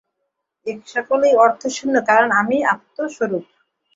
এ-সকলই 0.67 1.33
অর্থশূন্য, 1.43 1.95
কারণ 2.09 2.29
আমি 2.41 2.57
আত্মস্বরূপ। 2.73 3.45